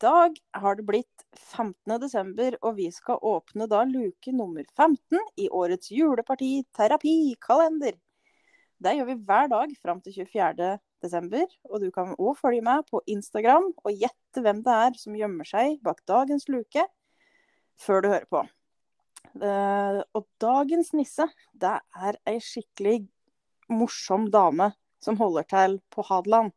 dag 0.00 0.36
har 0.54 0.76
det 0.78 0.84
blitt 0.86 1.24
15. 1.36 1.98
desember, 2.00 2.56
og 2.62 2.76
vi 2.78 2.88
skal 2.94 3.20
åpne 3.24 3.68
da 3.70 3.84
luke 3.88 4.32
nummer 4.34 4.66
15 4.76 5.18
i 5.40 5.48
årets 5.48 5.90
juleparti 5.94 6.62
terapikalender. 6.76 7.96
Det 8.78 8.94
gjør 8.94 9.08
vi 9.08 9.16
hver 9.26 9.50
dag 9.50 9.72
fram 9.82 10.00
til 10.04 10.14
24. 10.14 10.76
desember, 11.02 11.46
og 11.66 11.82
du 11.82 11.90
kan 11.94 12.14
òg 12.14 12.38
følge 12.38 12.62
med 12.62 12.86
på 12.90 13.02
Instagram 13.10 13.72
og 13.82 13.90
gjette 13.94 14.42
hvem 14.42 14.62
det 14.66 14.76
er 14.86 14.98
som 15.00 15.18
gjemmer 15.18 15.48
seg 15.48 15.80
bak 15.82 16.04
dagens 16.10 16.48
luke, 16.50 16.86
før 17.78 18.02
du 18.02 18.10
hører 18.12 18.28
på. 18.30 18.44
Eh, 19.38 20.00
og 20.14 20.26
dagens 20.42 20.92
nisse, 20.94 21.26
det 21.54 21.74
er 21.98 22.18
ei 22.26 22.38
skikkelig 22.42 23.00
morsom 23.68 24.30
dame 24.32 24.72
som 25.02 25.18
holder 25.18 25.46
til 25.50 25.78
på 25.94 26.06
Hadeland. 26.06 26.54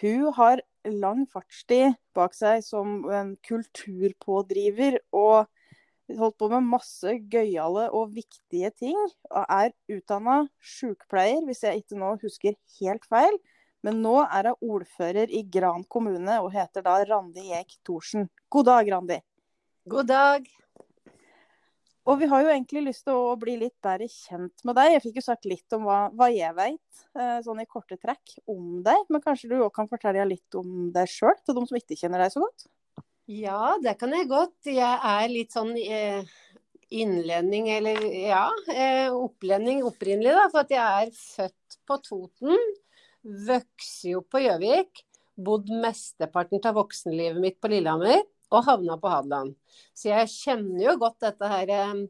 Hun 0.00 0.30
har 0.36 0.62
lang 0.88 1.26
fartstid 1.30 1.96
bak 2.16 2.34
seg 2.36 2.64
som 2.64 3.02
en 3.12 3.34
kulturpådriver 3.46 4.98
og 5.12 5.48
holdt 6.18 6.38
på 6.40 6.48
med 6.50 6.66
masse 6.66 7.14
gøyale 7.30 7.88
og 7.94 8.14
viktige 8.14 8.70
ting. 8.74 8.98
Og 9.30 9.44
er 9.44 9.74
utdanna 9.92 10.42
sykepleier, 10.58 11.44
hvis 11.46 11.64
jeg 11.66 11.82
ikke 11.82 12.00
nå 12.00 12.16
husker 12.22 12.56
helt 12.80 13.06
feil. 13.10 13.36
Men 13.86 14.02
nå 14.04 14.18
er 14.26 14.50
hun 14.50 14.76
ordfører 14.76 15.30
i 15.32 15.44
Gran 15.48 15.86
kommune 15.88 16.40
og 16.42 16.52
heter 16.52 16.84
da 16.84 16.98
Randi 17.08 17.46
Eek 17.56 17.78
Thorsen. 17.86 18.28
God 18.52 18.68
dag, 18.68 18.90
Randi. 18.92 19.20
God 19.88 20.10
dag. 20.10 20.50
Og 22.08 22.16
vi 22.20 22.28
har 22.30 22.42
jo 22.42 22.48
egentlig 22.48 22.82
lyst 22.86 23.04
til 23.04 23.16
å 23.16 23.36
bli 23.38 23.58
litt 23.60 23.76
bedre 23.84 24.08
kjent 24.08 24.64
med 24.64 24.76
deg. 24.78 24.94
Jeg 24.94 25.02
fikk 25.04 25.18
jo 25.20 25.24
sagt 25.26 25.48
litt 25.48 25.76
om 25.76 25.84
hva, 25.84 25.98
hva 26.16 26.30
jeg 26.32 26.56
veit, 26.56 27.02
eh, 27.12 27.38
sånn 27.44 27.60
i 27.60 27.68
korte 27.68 27.98
trekk, 28.00 28.38
om 28.48 28.80
deg. 28.86 29.04
Men 29.12 29.22
kanskje 29.24 29.50
du 29.52 29.58
òg 29.60 29.72
kan 29.76 29.90
fortelle 29.90 30.24
litt 30.28 30.56
om 30.58 30.88
deg 30.94 31.10
sjøl, 31.10 31.36
til 31.44 31.58
de 31.58 31.66
som 31.68 31.80
ikke 31.80 31.98
kjenner 32.00 32.24
deg 32.24 32.32
så 32.32 32.44
godt? 32.46 32.66
Ja, 33.30 33.76
det 33.84 33.98
kan 34.00 34.16
jeg 34.16 34.30
godt. 34.30 34.56
Jeg 34.64 34.80
er 35.12 35.28
litt 35.30 35.52
sånn 35.54 35.76
eh, 35.76 36.24
eller 36.90 38.02
ja, 38.16 38.48
eh, 38.72 39.12
opplending 39.12 39.84
opprinnelig, 39.86 40.32
da. 40.34 40.48
For 40.50 40.64
at 40.64 40.74
jeg 40.74 41.04
er 41.04 41.14
født 41.14 41.78
på 41.86 42.00
Toten. 42.08 42.66
Vokste 43.46 44.16
jo 44.16 44.24
på 44.24 44.40
Gjøvik. 44.42 45.04
Bodd 45.40 45.68
mesteparten 45.70 46.64
av 46.64 46.80
voksenlivet 46.80 47.40
mitt 47.40 47.60
på 47.60 47.70
Lillehammer 47.70 48.24
og 48.50 48.66
havna 48.66 48.96
på 49.00 49.10
Hadeland. 49.10 49.54
Så 49.94 50.10
jeg 50.10 50.30
kjenner 50.32 50.88
jo 50.88 50.96
godt 51.00 51.20
dette 51.22 51.50
her 51.50 51.72
eh, 51.74 52.00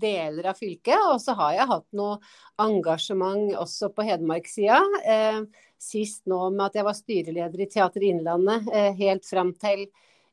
deler 0.00 0.50
av 0.50 0.58
fylket. 0.58 0.98
Og 1.12 1.20
så 1.22 1.36
har 1.38 1.54
jeg 1.56 1.70
hatt 1.72 1.86
noe 1.96 2.18
engasjement 2.62 3.54
også 3.60 3.90
på 3.94 4.06
Hedmarkssida. 4.06 4.80
Eh, 5.04 5.40
sist 5.80 6.24
nå 6.30 6.40
med 6.52 6.66
at 6.68 6.78
jeg 6.78 6.88
var 6.88 6.98
styreleder 6.98 7.64
i 7.64 7.70
Teater 7.72 8.04
Innlandet 8.04 8.68
eh, 8.72 8.92
helt 9.00 9.26
fram 9.28 9.54
til 9.60 9.86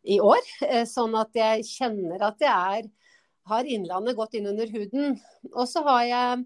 i 0.03 0.19
år. 0.19 0.43
Sånn 0.89 1.13
at 1.15 1.31
jeg 1.37 1.63
kjenner 1.63 2.25
at 2.27 2.41
jeg 2.43 2.51
er, 2.51 2.89
har 3.47 3.67
Innlandet 3.71 4.17
godt 4.17 4.35
inn 4.35 4.49
under 4.51 4.67
huden. 4.67 5.15
Og 5.53 5.63
så 5.69 5.83
har 5.87 6.03
jeg 6.09 6.41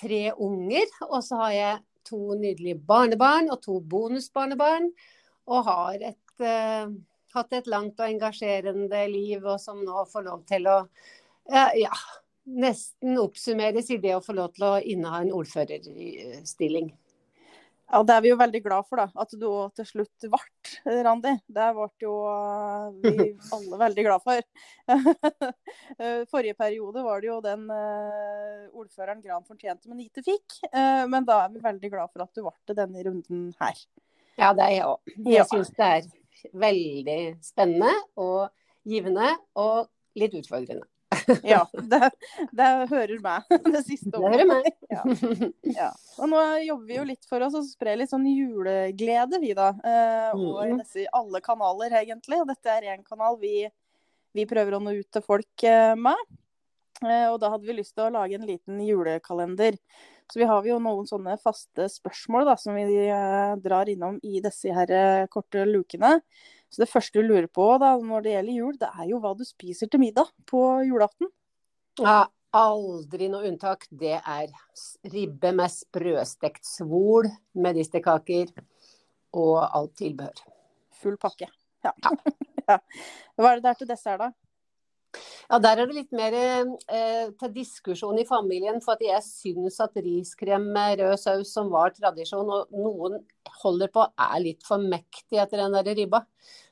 tre 0.00 0.20
unger, 0.40 0.88
og 1.04 1.20
så 1.22 1.38
har 1.44 1.52
jeg 1.52 1.82
to 2.08 2.34
nydelige 2.40 2.80
barnebarn 2.88 3.52
og 3.52 3.60
to 3.62 3.76
bonusbarnebarn. 3.78 4.88
Og 5.46 5.68
har 5.68 6.02
et 6.10 6.44
hatt 7.34 7.52
et 7.58 7.70
langt 7.70 8.00
og 8.00 8.08
engasjerende 8.08 9.04
liv, 9.12 9.44
og 9.44 9.60
som 9.62 9.80
nå 9.84 10.04
får 10.10 10.26
lov 10.28 10.44
til 10.48 10.68
å 10.70 10.78
ja, 11.76 11.92
nesten 12.44 13.18
oppsummeres 13.20 13.90
i 13.92 13.98
det 14.00 14.14
å 14.16 14.22
få 14.24 14.36
lov 14.36 14.54
til 14.56 14.68
å 14.68 14.74
inneha 14.80 15.22
en 15.24 15.32
ordførerstilling. 15.36 16.92
Ja, 17.92 18.02
Det 18.02 18.14
er 18.14 18.22
vi 18.24 18.30
jo 18.32 18.36
veldig 18.40 18.60
glad 18.64 18.86
for, 18.88 18.98
da. 18.98 19.22
At 19.22 19.34
du 19.38 19.44
òg 19.46 19.74
til 19.76 19.86
slutt 19.86 20.26
ble, 20.32 20.40
Randi. 21.04 21.34
Det 21.46 21.66
ble 21.76 21.88
jo 22.02 22.14
vi 23.04 23.12
alle 23.54 23.80
veldig 23.84 24.06
glad 24.06 24.24
for. 24.24 24.40
Forrige 26.32 26.56
periode 26.58 27.04
var 27.04 27.22
det 27.22 27.28
jo 27.28 27.38
den 27.44 27.68
uh, 27.70 28.64
ordføreren 28.72 29.22
Gran 29.24 29.44
fortjente, 29.46 29.90
men 29.90 30.02
ikke 30.06 30.24
fikk. 30.24 30.58
Uh, 30.72 31.04
men 31.12 31.28
da 31.28 31.44
er 31.44 31.54
vi 31.54 31.62
veldig 31.64 31.92
glad 31.92 32.10
for 32.10 32.24
at 32.24 32.34
du 32.34 32.42
ble 32.48 32.78
denne 32.80 33.06
runden 33.06 33.46
her. 33.60 33.86
Ja, 34.40 34.50
det 34.56 34.66
er 34.66 34.74
jeg 34.74 34.86
òg. 34.88 35.16
Jeg 35.36 35.48
syns 35.52 35.74
det 35.76 35.90
er 36.00 36.12
veldig 36.52 37.20
spennende 37.44 37.92
og 38.20 38.50
givende 38.84 39.32
og 39.60 39.88
litt 40.18 40.34
utfordrende. 40.38 40.86
ja, 41.42 41.60
det, 41.72 42.10
det, 42.52 42.68
hører 42.90 43.20
meg. 43.22 43.48
Det 43.74 43.82
siste 43.86 44.12
Det 44.12 44.22
hører 44.22 44.48
meg. 44.48 44.68
Ja. 44.90 45.02
ja. 45.76 45.90
Og 46.18 46.30
nå 46.30 46.40
jobber 46.64 46.88
vi 46.88 46.98
jo 46.98 47.06
litt 47.08 47.28
for 47.30 47.44
oss 47.46 47.56
å 47.58 47.62
spre 47.66 47.96
litt 47.98 48.12
sånn 48.12 48.26
juleglede, 48.28 49.40
vi 49.42 49.54
da. 49.56 49.70
Eh, 49.78 50.30
og 50.34 50.62
i 50.64 50.72
mm. 50.72 50.80
disse, 50.82 51.06
alle 51.14 51.42
kanaler, 51.44 51.94
egentlig. 52.02 52.40
Og 52.42 52.48
dette 52.50 52.72
er 52.72 52.90
én 52.94 53.04
kanal 53.06 53.38
vi, 53.42 53.66
vi, 54.34 54.48
prøver 54.50 54.76
å 54.76 54.82
nå 54.82 54.96
ut 54.98 55.10
til 55.14 55.24
folk 55.24 55.66
eh, 55.68 55.94
med. 55.98 56.26
Eh, 57.04 57.28
og 57.30 57.38
da 57.42 57.52
hadde 57.54 57.68
vi 57.68 57.78
lyst 57.78 57.96
til 57.96 58.08
å 58.08 58.14
lage 58.14 58.38
en 58.38 58.48
liten 58.48 58.82
julekalender. 58.84 59.78
Så 60.32 60.40
vi 60.40 60.48
har 60.48 60.66
jo 60.66 60.80
noen 60.82 61.06
sånne 61.08 61.36
faste 61.42 61.86
spørsmål 61.92 62.48
da, 62.48 62.56
som 62.60 62.76
vi 62.76 62.84
eh, 63.06 63.54
drar 63.62 63.90
innom 63.92 64.16
i 64.24 64.40
disse 64.44 64.72
her 64.74 64.90
eh, 64.94 65.26
korte 65.32 65.66
lukene. 65.68 66.16
Så 66.72 66.82
det 66.82 66.90
første 66.90 67.20
du 67.20 67.28
lurer 67.28 67.46
på 67.46 67.66
da, 67.78 67.92
når 68.00 68.24
det 68.24 68.32
gjelder 68.32 68.56
jul, 68.58 68.78
det 68.80 68.88
er 68.90 69.10
jo 69.12 69.20
hva 69.22 69.34
du 69.38 69.44
spiser 69.46 69.90
til 69.90 70.02
middag 70.02 70.32
på 70.50 70.62
julaften. 70.88 71.28
Ja, 72.00 72.24
aldri 72.56 73.28
noe 73.30 73.46
unntak. 73.50 73.86
Det 73.90 74.16
er 74.18 74.48
ribbe 75.12 75.52
med 75.54 75.70
sprøstekt 75.70 76.66
svol, 76.66 77.28
medisterkaker 77.54 78.50
og 79.38 79.58
alt 79.66 79.94
tilbehør. 80.00 80.42
Full 81.02 81.20
pakke. 81.20 81.50
Ja. 81.84 81.92
ja. 81.92 82.16
ja. 82.72 82.80
Hva 83.36 83.52
er 83.52 83.60
det 83.60 83.68
der 83.68 83.78
til 83.78 83.92
dessert, 83.92 84.24
da? 84.24 84.32
Ja, 85.50 85.58
Der 85.62 85.82
er 85.82 85.88
det 85.88 85.96
litt 85.96 86.14
mer 86.16 86.34
eh, 86.34 87.30
til 87.40 87.52
diskusjon 87.54 88.18
i 88.20 88.26
familien. 88.28 88.80
For 88.84 89.00
jeg 89.02 89.22
syns 89.26 89.80
at 89.84 89.96
riskrem 90.04 90.70
med 90.74 91.02
rød 91.02 91.16
saus, 91.20 91.52
som 91.54 91.70
var 91.72 91.94
tradisjon, 91.96 92.50
og 92.50 92.74
noen 92.74 93.20
holder 93.62 93.92
på, 93.94 94.06
er 94.28 94.38
litt 94.42 94.66
for 94.66 94.82
mektig 94.82 95.40
etter 95.42 95.64
den 95.64 95.76
der 95.76 95.94
ribba. 95.96 96.24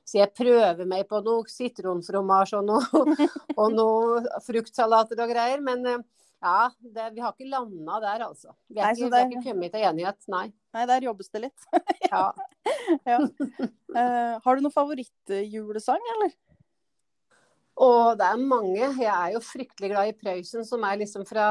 Så 0.02 0.18
jeg 0.18 0.32
prøver 0.34 0.82
meg 0.88 1.06
på 1.10 1.20
noe 1.24 1.46
sitronfromasj 1.48 2.56
og 2.58 2.66
noe, 2.66 3.28
og 3.60 3.68
noe 3.76 4.40
fruktsalater 4.46 5.22
og 5.22 5.30
greier. 5.30 5.62
Men 5.64 5.86
eh, 5.86 6.02
ja, 6.42 6.72
det, 6.80 7.12
vi 7.14 7.22
har 7.22 7.34
ikke 7.36 7.50
landa 7.50 8.00
der, 8.02 8.24
altså. 8.26 8.50
Vi, 8.66 8.80
er 8.80 8.88
nei, 8.88 8.94
ikke, 8.98 9.12
har 9.14 9.28
ikke 9.28 9.44
kommet 9.44 9.74
til 9.74 9.84
enighet, 9.86 10.18
nei. 10.32 10.48
Nei, 10.74 10.86
der 10.90 11.06
jobbes 11.06 11.30
det 11.30 11.44
litt. 11.44 11.68
ja. 12.08 12.24
ja. 13.12 13.18
Uh, 13.92 14.40
har 14.42 14.56
du 14.56 14.64
noen 14.64 14.74
favorittjulesang, 14.74 16.02
eller? 16.16 16.34
Og 17.80 18.18
det 18.18 18.26
er 18.26 18.40
mange. 18.40 18.80
Jeg 19.00 19.12
er 19.12 19.32
jo 19.34 19.40
fryktelig 19.44 19.92
glad 19.92 20.10
i 20.10 20.16
Prøysen, 20.16 20.66
som 20.68 20.84
er 20.84 21.00
liksom 21.00 21.24
fra 21.28 21.46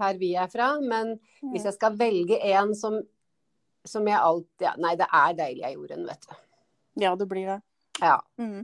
her 0.00 0.20
vi 0.20 0.32
er 0.38 0.48
fra. 0.52 0.74
Men 0.80 1.16
hvis 1.52 1.66
jeg 1.68 1.76
skal 1.76 1.98
velge 1.98 2.38
en 2.52 2.74
som, 2.78 3.00
som 3.84 4.08
jeg 4.08 4.18
alltid 4.18 4.66
ja, 4.66 4.76
Nei, 4.80 4.94
det 5.00 5.08
er 5.08 5.36
deilig 5.38 5.66
av 5.68 5.76
jorden, 5.76 6.06
vet 6.08 6.28
du. 6.28 6.38
Ja, 7.02 7.14
det 7.16 7.28
blir 7.28 7.48
det. 7.54 7.60
Ja. 8.00 8.18
Mm. 8.40 8.62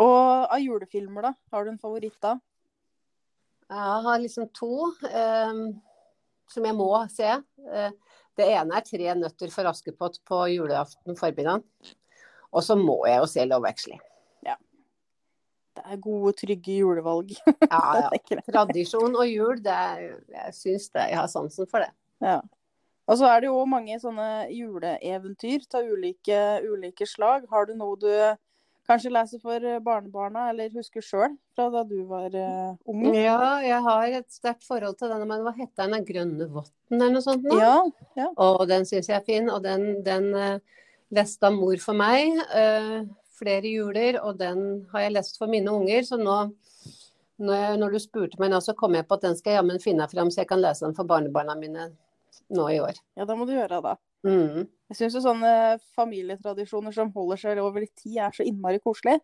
Og 0.00 0.46
av 0.46 0.60
julefilmer, 0.62 1.30
da? 1.30 1.34
Har 1.52 1.66
du 1.66 1.72
en 1.72 1.82
favoritt 1.82 2.18
da? 2.22 2.36
Jeg 3.70 4.04
har 4.06 4.18
liksom 4.18 4.48
to 4.54 4.88
um, 4.90 5.64
som 6.50 6.66
jeg 6.66 6.74
må 6.78 6.90
se. 7.10 7.36
Uh, 7.66 7.90
det 8.38 8.46
ene 8.54 8.78
er 8.78 8.86
'Tre 8.86 9.14
nøtter 9.18 9.50
for 9.52 9.68
Askepott' 9.70 10.22
på 10.26 10.46
julaften 10.50 11.18
formiddag. 11.18 11.62
Og 12.50 12.62
så 12.66 12.74
må 12.78 13.04
jeg 13.06 13.18
jo 13.18 13.26
se 13.26 13.44
'Love 13.46 13.68
Actually'. 13.68 14.09
Det 15.80 15.96
er 15.96 16.00
gode, 16.04 16.32
trygge 16.36 16.76
julevalg. 16.82 17.32
ja, 17.46 17.82
ja. 18.12 18.40
Tradisjon 18.52 19.16
og 19.16 19.26
jul, 19.28 19.60
det 19.64 19.74
er, 19.74 20.16
jeg 20.36 20.56
syns 20.56 20.90
det. 20.92 21.06
Jeg 21.12 21.20
har 21.22 21.30
sansen 21.32 21.68
for 21.70 21.84
det. 21.84 21.92
Ja. 22.20 22.40
Og 23.10 23.18
så 23.18 23.26
er 23.26 23.42
det 23.42 23.48
jo 23.50 23.64
mange 23.66 23.96
sånne 23.98 24.28
juleeventyr 24.54 25.64
av 25.74 25.88
ulike, 25.88 26.38
ulike, 26.62 27.08
slag. 27.08 27.48
Har 27.50 27.66
du 27.66 27.72
noe 27.78 27.96
du 27.98 28.10
kanskje 28.90 29.10
leser 29.10 29.40
for 29.42 29.64
barnebarna, 29.82 30.48
eller 30.50 30.70
husker 30.74 31.02
sjøl 31.02 31.34
fra 31.56 31.68
da 31.74 31.82
du 31.86 31.96
var 32.10 32.34
uh, 32.34 32.76
ung? 32.90 33.08
Ja, 33.14 33.58
jeg 33.64 33.80
har 33.86 34.18
et 34.20 34.28
sterkt 34.30 34.66
forhold 34.66 34.98
til 35.00 35.10
den. 35.10 35.26
Men 35.30 35.42
hva 35.46 35.54
heter 35.56 35.90
den? 35.90 36.06
'Grønne 36.06 36.50
votten' 36.52 36.98
eller 37.00 37.16
noe 37.16 37.24
sånt? 37.24 37.46
Nå? 37.46 37.58
Ja, 37.58 37.78
ja. 38.18 38.28
Og 38.36 38.66
den 38.70 38.86
syns 38.86 39.10
jeg 39.10 39.18
er 39.18 39.26
fin. 39.26 39.50
Og 39.50 39.64
den, 39.66 40.04
den 40.06 40.30
uh, 40.36 40.84
leste 41.10 41.50
mor 41.54 41.82
for 41.82 41.98
meg. 41.98 42.38
Uh, 42.54 43.10
flere 43.40 43.72
juler, 43.72 44.20
og 44.20 44.38
den 44.40 44.84
har 44.92 45.06
jeg 45.06 45.16
lest 45.16 45.40
for 45.40 45.50
mine 45.50 45.72
unger. 45.72 46.04
Så 46.06 46.20
nå, 46.20 46.36
når, 47.40 47.56
jeg, 47.56 47.80
når 47.80 47.96
du 47.96 48.02
spurte 48.02 48.40
meg 48.42 48.52
nå, 48.52 48.60
så 48.64 48.76
kom 48.78 48.96
jeg 48.98 49.08
på 49.08 49.18
at 49.18 49.26
den 49.26 49.38
skal 49.38 49.54
jeg 49.54 49.62
jammen 49.62 49.82
finne 49.82 50.08
fram, 50.12 50.30
så 50.32 50.44
jeg 50.44 50.50
kan 50.52 50.62
lese 50.62 50.86
den 50.86 50.96
for 50.98 51.08
barnebarna 51.08 51.56
mine 51.58 51.90
nå 52.54 52.68
i 52.70 52.78
år. 52.82 52.98
Ja, 53.18 53.26
det 53.26 53.36
må 53.38 53.46
du 53.48 53.54
gjøre, 53.54 53.80
da. 53.84 53.96
Mm. 54.26 54.66
Jeg 54.90 54.98
syns 54.98 55.16
sånne 55.24 55.52
familietradisjoner 55.96 56.94
som 56.94 57.12
holder 57.14 57.40
seg 57.40 57.60
over 57.62 57.84
litt 57.84 57.94
tid, 57.96 58.18
er 58.20 58.34
så 58.36 58.46
innmari 58.46 58.82
koselig. 58.82 59.20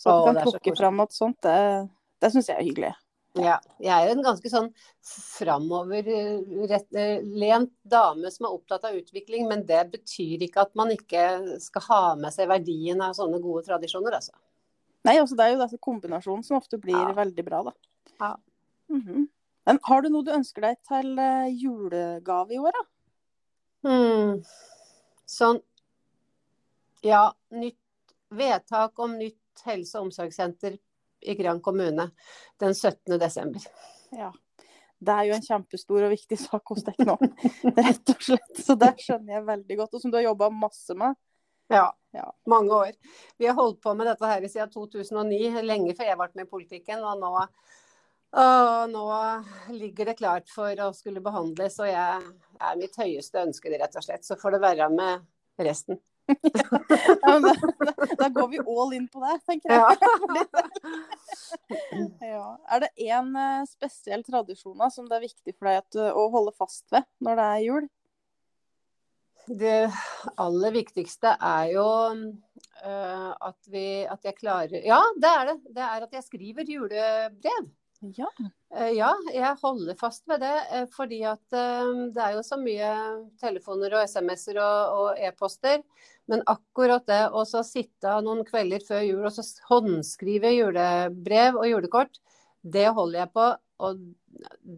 Så 0.00 0.10
at 0.10 0.22
du 0.24 0.30
kan 0.30 0.42
plukke 0.48 0.74
fram 0.78 0.96
noe 0.98 1.12
sånt, 1.12 1.38
det, 1.44 1.90
det 2.24 2.32
syns 2.32 2.48
jeg 2.50 2.56
er 2.56 2.66
hyggelig. 2.66 2.92
Ja. 3.38 3.60
Jeg 3.78 3.94
er 3.94 4.10
en 4.10 4.24
ganske 4.26 4.50
sånn 4.50 4.72
framoverlent 5.06 7.70
dame 7.86 8.30
som 8.32 8.46
er 8.48 8.54
opptatt 8.56 8.84
av 8.88 8.96
utvikling, 8.98 9.44
men 9.48 9.62
det 9.68 9.84
betyr 9.92 10.42
ikke 10.46 10.60
at 10.66 10.72
man 10.78 10.90
ikke 10.94 11.22
skal 11.62 11.82
ha 11.88 12.00
med 12.18 12.32
seg 12.34 12.48
verdien 12.50 13.00
av 13.04 13.12
sånne 13.18 13.38
gode 13.42 13.62
tradisjoner, 13.68 14.12
altså. 14.18 14.32
Nei, 15.06 15.16
altså 15.20 15.34
det 15.38 15.44
er 15.46 15.52
jo 15.54 15.60
denne 15.62 15.78
kombinasjonen 15.86 16.44
som 16.44 16.58
ofte 16.58 16.76
blir 16.80 16.98
Ja. 16.98 17.12
veldig 17.16 17.44
bra, 17.46 17.62
da. 17.62 17.72
Ja. 18.20 18.36
Mhm. 18.90 19.28
Men 19.66 19.78
har 19.84 20.02
du 20.02 20.08
noe 20.08 20.24
du 20.24 20.32
ønsker 20.32 20.60
deg 20.62 20.76
til 20.88 21.18
eh, 21.18 21.48
julegave 21.54 22.50
i 22.52 22.58
år, 22.58 22.72
da? 22.72 22.84
Hmm. 23.88 24.42
Sånn 25.26 25.62
Ja, 27.02 27.32
nytt 27.50 27.76
vedtak 28.30 28.98
om 28.98 29.18
nytt 29.18 29.36
helse- 29.64 29.98
og 29.98 30.04
omsorgssenter 30.10 30.78
i 31.22 31.34
Gran 31.38 31.60
kommune 31.60 32.10
den 32.60 32.74
17. 32.74 33.18
desember. 33.20 33.64
Ja. 34.16 34.32
Det 35.00 35.12
er 35.16 35.24
jo 35.30 35.34
en 35.38 35.44
kjempestor 35.46 36.04
og 36.04 36.12
viktig 36.12 36.36
sak 36.36 36.72
hos 36.74 36.82
dere 36.84 37.06
nå, 37.08 37.14
rett 37.78 38.10
og 38.12 38.24
slett. 38.26 38.58
Så 38.60 38.74
det 38.76 38.90
skjønner 39.00 39.38
jeg 39.38 39.46
veldig 39.48 39.76
godt. 39.78 39.94
Og 39.96 40.02
som 40.02 40.12
du 40.12 40.18
har 40.18 40.26
jobba 40.26 40.50
masse 40.52 40.96
med. 40.96 41.16
Ja, 41.72 41.86
Ja. 42.12 42.26
mange 42.50 42.74
år. 42.74 42.92
Vi 43.38 43.46
har 43.46 43.54
holdt 43.54 43.80
på 43.80 43.94
med 43.94 44.08
dette 44.10 44.26
her 44.26 44.42
siden 44.50 44.70
2009, 44.74 45.62
lenge 45.62 45.94
før 45.94 46.08
jeg 46.10 46.18
ble 46.18 46.28
med 46.34 46.48
i 46.48 46.50
politikken. 46.50 47.04
Og 47.06 47.20
nå, 47.22 47.30
og 48.42 48.90
nå 48.90 49.04
ligger 49.78 50.10
det 50.10 50.16
klart 50.18 50.50
for 50.50 50.82
å 50.82 50.90
skulle 50.94 51.22
behandles, 51.22 51.78
og 51.80 51.86
jeg 51.88 52.26
er 52.60 52.76
mitt 52.80 52.98
høyeste 52.98 53.40
ønske, 53.46 53.70
rett 53.72 53.96
og 53.96 54.04
slett. 54.04 54.26
Så 54.26 54.36
får 54.38 54.56
det 54.58 54.60
være 54.66 54.90
med 54.92 55.24
resten. 55.62 56.00
Ja, 56.30 57.38
da, 57.42 57.52
da, 58.18 58.28
går 58.28 58.48
vi 58.52 58.60
all 58.62 58.92
in 58.94 59.06
på 59.10 59.22
det, 59.24 59.36
tenker 59.48 59.72
jeg. 59.74 59.80
Ja. 62.20 62.46
Er 62.70 62.84
det 62.84 62.90
én 63.02 63.32
spesiell 63.68 64.22
tradisjon 64.26 64.82
som 64.92 65.08
det 65.08 65.16
er 65.18 65.24
viktig 65.26 65.54
for 65.56 65.70
deg 65.70 65.80
at, 65.80 65.98
å 66.14 66.28
holde 66.32 66.52
fast 66.54 66.86
ved 66.94 67.06
når 67.24 67.40
det 67.40 67.46
er 67.48 67.64
jul? 67.66 67.88
Det 69.50 69.90
aller 70.38 70.74
viktigste 70.74 71.32
er 71.34 71.72
jo 71.72 71.86
uh, 72.14 73.30
at, 73.34 73.58
vi, 73.72 74.04
at 74.06 74.28
jeg 74.28 74.36
klarer 74.38 74.84
Ja, 74.86 75.00
det 75.18 75.30
er 75.30 75.50
det. 75.50 75.56
Det 75.74 75.86
er 75.86 76.06
at 76.06 76.14
jeg 76.14 76.26
skriver 76.26 76.68
julebrev. 76.68 77.70
Ja. 78.00 78.28
Eh, 78.74 78.90
Ja, 78.96 79.10
jeg 79.34 79.56
holder 79.62 79.96
fast 80.00 80.24
ved 80.28 80.40
det. 80.40 80.54
eh, 80.72 80.86
Fordi 80.94 81.22
at 81.28 81.52
eh, 81.52 81.90
det 82.14 82.22
er 82.24 82.36
jo 82.38 82.42
så 82.46 82.56
mye 82.60 82.90
telefoner 83.40 83.94
og 83.98 84.04
SMS-er 84.08 84.60
og, 84.62 85.00
og 85.00 85.18
e-poster. 85.20 85.82
Men 86.30 86.42
akkurat 86.46 87.04
det 87.10 87.22
å 87.34 87.44
sitte 87.66 88.20
noen 88.24 88.44
kvelder 88.46 88.84
før 88.86 89.02
jul 89.02 89.24
og 89.26 89.32
så 89.34 89.44
håndskrive 89.68 90.52
julebrev 90.54 91.58
og 91.58 91.66
julekort, 91.68 92.20
det 92.62 92.86
holder 92.94 93.24
jeg 93.24 93.32
på. 93.34 93.48
Og 93.80 94.00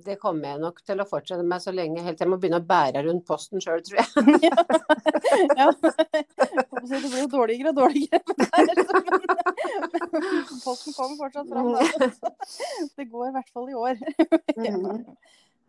det 0.06 0.14
kommer 0.22 0.52
jeg 0.52 0.60
nok 0.62 0.78
til 0.86 1.02
å 1.02 1.06
fortsette 1.06 1.42
med 1.44 1.60
så 1.62 1.72
lenge 1.74 2.02
helt 2.06 2.16
til 2.18 2.24
jeg 2.24 2.30
må 2.32 2.38
begynne 2.40 2.60
å 2.62 2.66
bære 2.66 3.02
rundt 3.04 3.26
posten 3.28 3.60
sjøl, 3.62 3.82
tror 3.84 3.98
jeg. 3.98 4.08
ja. 5.60 5.68
Jeg 5.72 6.51
håper 6.82 6.86
å 6.86 6.90
si, 6.90 7.02
Det 7.02 7.10
blir 7.12 7.22
jo 7.24 7.30
dårligere 7.32 7.72
og 7.72 7.76
dårligere. 7.76 8.22
Men 9.92 10.62
posten 10.66 10.96
kommer 10.96 11.16
fortsatt 11.20 11.48
fram. 11.48 11.66
Det 12.98 13.06
går 13.10 13.28
i 13.28 13.36
hvert 13.36 13.54
fall 13.54 13.70
i 13.70 13.78
år. 13.78 14.02
Mhm. 14.62 15.06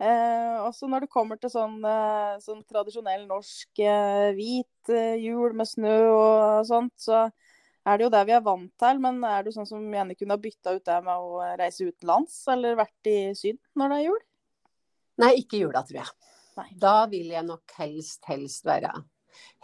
Eh, 0.02 0.56
også 0.66 0.88
når 0.90 1.04
det 1.04 1.12
kommer 1.12 1.38
til 1.38 1.52
sånn, 1.52 1.76
eh, 1.86 2.32
sånn 2.42 2.64
tradisjonell 2.66 3.28
norsk 3.28 3.78
eh, 3.78 4.32
hvit 4.34 4.90
eh, 4.90 5.14
jul 5.22 5.54
med 5.54 5.70
snø 5.70 5.94
og 6.10 6.66
sånt, 6.66 6.92
så 6.98 7.20
er 7.86 7.96
det 7.96 8.02
jo 8.02 8.10
det 8.10 8.24
vi 8.26 8.34
er 8.34 8.42
vant 8.42 8.72
til. 8.82 8.98
Men 9.00 9.22
er 9.22 9.46
du 9.46 9.52
sånn 9.54 9.68
som 9.70 9.86
gjerne 9.86 10.18
kunne 10.18 10.34
ha 10.34 10.42
bytta 10.42 10.74
ut 10.74 10.84
det 10.90 10.98
med 11.06 11.14
å 11.14 11.38
reise 11.62 11.86
utenlands, 11.86 12.34
eller 12.50 12.74
vært 12.82 13.12
i 13.12 13.16
Syden 13.38 13.62
når 13.78 13.94
det 13.94 14.00
er 14.00 14.06
jul? 14.08 14.20
Nei, 15.22 15.32
ikke 15.44 15.62
jula, 15.62 15.86
tror 15.86 16.02
jeg. 16.02 16.30
Nei. 16.58 16.68
Da 16.74 16.96
vil 17.14 17.30
jeg 17.30 17.46
nok 17.46 17.78
helst, 17.78 18.24
helst 18.26 18.66
være 18.66 18.90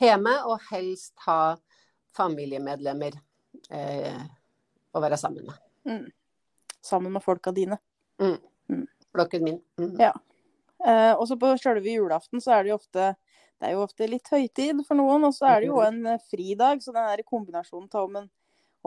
hjemme, 0.01 0.37
og 0.47 0.61
helst 0.71 1.15
ha 1.27 1.57
familiemedlemmer 2.17 3.17
eh, 3.71 4.23
å 4.95 5.03
være 5.03 5.19
sammen 5.21 5.47
med. 5.47 5.61
Mm. 5.87 6.07
Sammen 6.83 7.13
med 7.15 7.23
folka 7.25 7.53
dine. 7.55 7.79
Flokken 9.13 9.45
min. 9.45 9.61
Mm. 9.81 9.97
Ja. 10.01 10.13
Eh, 10.87 11.13
også 11.21 11.37
på 11.41 11.53
sjølve 11.61 11.93
julaften 11.93 12.41
så 12.41 12.55
er 12.57 12.65
det 12.65 12.73
jo 12.73 12.79
ofte 12.81 13.11
det 13.61 13.69
er 13.69 13.75
jo 13.77 13.83
ofte 13.85 14.07
litt 14.09 14.29
høytid 14.33 14.79
for 14.89 14.97
noen, 14.97 15.27
og 15.29 15.35
så 15.37 15.51
er 15.51 15.59
det 15.61 15.67
jo 15.69 15.83
en 15.85 15.99
eh, 16.09 16.21
fridag. 16.31 16.81
Så 16.81 16.95
den 16.97 17.05
der 17.11 17.21
kombinasjonen 17.29 17.91
av 17.93 18.07
om 18.07 18.15
en, 18.23 18.29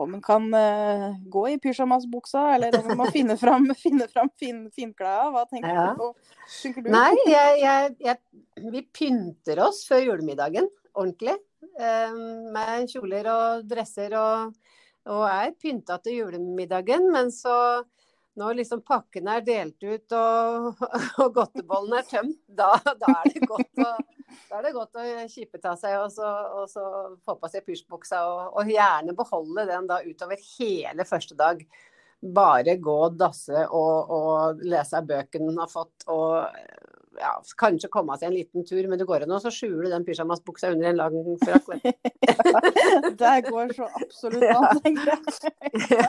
om 0.02 0.16
en 0.16 0.22
kan 0.24 0.48
eh, 0.58 1.04
gå 1.30 1.44
i 1.52 1.58
pysjamasbuksa, 1.62 2.42
eller 2.56 2.74
om 2.80 2.88
en 2.90 2.98
må 2.98 3.06
finne 3.14 3.36
fram, 3.38 3.68
finne 3.84 4.08
fram 4.10 4.32
fin. 4.34 4.64
Hva 4.74 5.44
tenker 5.46 5.70
Ja. 5.70 5.84
du 5.92 6.00
på? 6.02 6.08
Tenker 6.56 6.82
du? 6.82 6.90
Nei, 6.90 7.12
jeg, 7.30 7.60
jeg, 7.62 7.94
jeg, 8.02 8.33
vi 8.72 8.86
pynter 8.94 9.60
oss 9.66 9.82
før 9.88 10.06
julemiddagen 10.08 10.70
ordentlig. 10.94 11.36
Eh, 11.78 12.14
med 12.54 12.90
kjoler 12.92 13.28
og 13.32 13.68
dresser 13.68 14.14
og, 14.18 14.54
og 15.10 15.24
er 15.28 15.54
pynta 15.60 15.98
til 16.02 16.20
julemiddagen. 16.22 17.10
Men 17.12 17.32
så 17.34 17.56
når 18.38 18.58
liksom 18.60 18.82
pakken 18.86 19.30
er 19.30 19.44
delt 19.46 19.82
ut 19.82 20.16
og, 20.18 20.82
og 21.22 21.30
godtebollen 21.36 21.98
er 21.98 22.08
tømt, 22.08 22.40
da, 22.48 22.72
da, 22.84 23.16
er 23.20 23.32
det 23.34 23.46
godt 23.46 23.84
å, 23.84 23.90
da 24.50 24.58
er 24.58 24.66
det 24.66 24.74
godt 24.74 24.98
å 24.98 25.08
kippe 25.30 25.62
av 25.62 25.78
seg 25.78 25.98
og 26.00 26.10
så, 26.14 26.30
og 26.58 26.70
så 26.70 26.86
få 27.24 27.38
på 27.38 27.50
seg 27.52 27.66
pysjbuksa. 27.66 28.22
Og, 28.30 28.60
og 28.60 28.74
gjerne 28.74 29.16
beholde 29.16 29.68
den 29.70 29.90
da 29.90 30.02
utover 30.06 30.40
hele 30.56 31.06
første 31.08 31.38
dag. 31.38 31.62
Bare 32.24 32.78
gå 32.80 32.92
og 33.06 33.16
dasse 33.20 33.66
og, 33.68 34.10
og 34.14 34.64
lese 34.64 35.02
bøkene 35.04 35.50
hun 35.50 35.60
har 35.60 35.70
fått. 35.70 36.06
og 36.08 36.83
ja, 37.20 37.32
kanskje 37.60 37.90
komme 37.92 38.16
seg 38.18 38.28
en 38.28 38.36
liten 38.36 38.64
tur, 38.66 38.86
men 38.88 39.00
det 39.00 39.06
går 39.08 39.24
an 39.24 39.34
å 39.36 39.40
så 39.42 39.52
skjule 39.54 39.90
den 39.92 40.04
pysjamasbuksa 40.06 40.72
under 40.74 40.90
en 40.90 41.00
lang 41.00 41.18
frakk. 41.42 41.68
Det 43.20 43.34
går 43.48 43.74
så 43.76 43.88
absolutt 44.00 44.48
an, 44.50 44.80
tenker 44.84 45.12
jeg. 45.14 46.08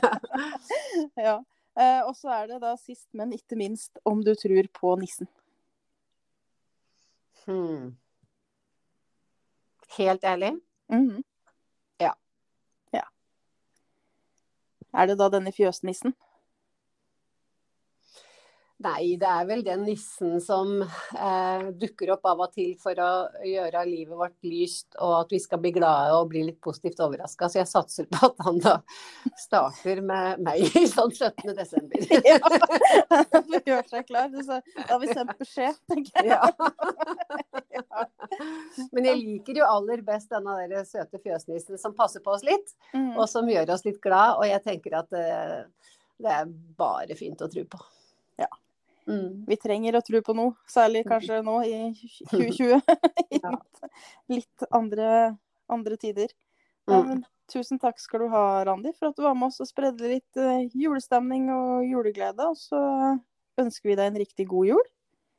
Ja. 1.27 1.37
Eh, 1.75 2.01
og 2.07 2.13
så 2.15 2.31
er 2.31 2.47
det 2.53 2.61
da 2.63 2.71
sist, 2.79 3.07
men 3.11 3.33
ikke 3.35 3.57
minst, 3.59 3.97
om 4.07 4.21
du 4.23 4.31
tror 4.39 4.69
på 4.79 4.95
nissen. 5.01 5.27
Hmm. 7.45 7.95
Helt 9.97 10.23
ærlig? 10.23 10.55
Mhm. 10.91 11.23
Ja. 11.99 12.13
ja. 12.93 13.03
Er 14.93 15.11
det 15.11 15.19
da 15.19 15.29
denne 15.29 15.51
fjøsnissen? 15.55 16.15
Nei, 18.83 19.13
det 19.15 19.27
er 19.31 19.45
vel 19.47 19.61
den 19.63 19.85
nissen 19.87 20.33
som 20.43 20.81
eh, 20.83 21.61
dukker 21.79 22.09
opp 22.11 22.25
av 22.27 22.41
og 22.43 22.49
til 22.51 22.73
for 22.81 22.97
å 22.99 23.11
gjøre 23.47 23.83
livet 23.87 24.17
vårt 24.19 24.35
lyst, 24.43 24.97
og 24.99 25.13
at 25.21 25.31
vi 25.31 25.39
skal 25.39 25.61
bli 25.63 25.71
glade 25.77 26.11
og 26.17 26.27
bli 26.33 26.41
litt 26.49 26.57
positivt 26.59 26.99
overraska. 27.05 27.47
Så 27.47 27.61
jeg 27.61 27.69
satser 27.71 28.09
på 28.11 28.19
at 28.27 28.41
han 28.43 28.59
da 28.59 28.73
starter 29.39 30.01
med 30.03 30.43
meg 30.43 30.75
i 30.75 30.83
sånn 30.91 31.13
17. 31.15 31.55
desember. 31.55 32.03
Ja, 32.25 33.31
du 33.47 33.55
gjør 33.71 33.87
seg 33.93 34.09
klar. 34.09 34.27
Så 34.43 34.59
Da 34.75 34.89
har 34.91 34.99
vi 35.05 35.13
sendt 35.13 35.37
beskjed, 35.39 35.79
tenker 35.91 36.27
jeg. 36.27 36.35
Ja. 37.75 38.05
Men 38.95 39.07
jeg 39.07 39.17
liker 39.21 39.57
jo 39.61 39.65
aller 39.67 40.01
best 40.05 40.31
denne 40.31 40.53
der 40.71 40.83
søte 40.87 41.19
fjøsnissen 41.23 41.79
som 41.79 41.95
passer 41.95 42.23
på 42.23 42.35
oss 42.35 42.43
litt, 42.47 42.75
Mm. 42.95 43.13
og 43.19 43.25
som 43.31 43.47
gjør 43.49 43.71
oss 43.73 43.83
litt 43.87 44.01
glad. 44.03 44.35
Og 44.39 44.45
jeg 44.47 44.61
tenker 44.67 44.99
at 44.99 45.11
eh, 45.15 45.63
det 46.23 46.31
er 46.31 46.51
bare 46.79 47.15
fint 47.19 47.39
å 47.43 47.49
tro 47.51 47.63
på. 47.71 47.79
Ja. 48.39 48.47
Mm. 49.09 49.45
Vi 49.45 49.57
trenger 49.61 49.97
å 49.97 50.03
tro 50.05 50.21
på 50.25 50.33
noe, 50.37 50.55
særlig 50.69 51.03
kanskje 51.07 51.41
nå 51.45 51.59
i 51.67 51.77
2020. 52.31 52.81
I 53.35 53.39
litt, 53.43 53.85
litt 54.33 54.67
andre, 54.73 55.09
andre 55.71 55.99
tider. 56.01 56.33
Mm. 56.89 57.23
Tusen 57.51 57.77
takk 57.81 57.99
skal 58.01 58.25
du 58.25 58.31
ha, 58.33 58.65
Randi, 58.65 58.93
for 58.97 59.11
at 59.11 59.17
du 59.17 59.23
var 59.25 59.37
med 59.37 59.51
oss 59.51 59.61
og 59.61 59.69
spredde 59.69 60.09
litt 60.09 60.41
eh, 60.41 60.65
julestemning 60.73 61.51
og 61.53 61.85
juleglede. 61.85 62.49
Og 62.49 62.57
så 62.57 62.81
ønsker 63.61 63.91
vi 63.91 63.97
deg 63.99 64.09
en 64.09 64.21
riktig 64.21 64.47
god 64.49 64.71
jul. 64.73 64.85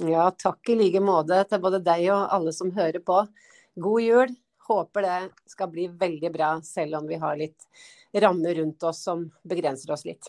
Ja, 0.06 0.28
takk 0.30 0.68
i 0.70 0.76
like 0.76 1.00
måte 1.02 1.40
til 1.48 1.62
både 1.62 1.80
deg 1.82 2.06
og 2.12 2.28
alle 2.36 2.52
som 2.54 2.70
hører 2.76 3.02
på. 3.02 3.22
God 3.82 4.04
jul. 4.04 4.34
Håper 4.66 5.04
det 5.06 5.18
skal 5.50 5.70
bli 5.70 5.86
veldig 5.94 6.30
bra, 6.34 6.56
selv 6.66 6.98
om 7.00 7.06
vi 7.06 7.18
har 7.22 7.36
litt 7.38 7.66
rammer 8.16 8.56
rundt 8.58 8.82
oss 8.86 9.02
som 9.06 9.28
begrenser 9.46 9.92
oss 9.94 10.04
litt. 10.06 10.26